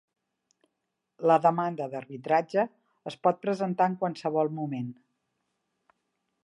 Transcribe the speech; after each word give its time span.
La 1.31 1.35
demanda 1.43 1.87
d'arbitratge 1.91 2.65
es 3.13 3.19
pot 3.27 3.39
presentar 3.45 3.91
en 3.91 4.01
qualsevol 4.05 4.53
moment. 4.61 4.93